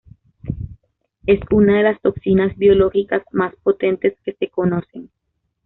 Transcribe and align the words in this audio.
Es 1.27 1.41
una 1.51 1.77
de 1.77 1.83
las 1.83 2.01
toxinas 2.01 2.57
biológicas 2.57 3.21
más 3.31 3.55
potentes 3.57 4.17
que 4.25 4.33
se 4.33 4.49
conocen. 4.49 5.11